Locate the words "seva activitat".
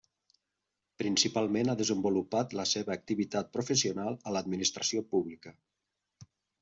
2.71-3.53